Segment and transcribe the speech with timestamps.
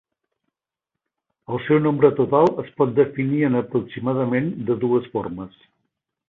[1.57, 5.63] El seu nombre total es pot definir en aproximadament de dues formes.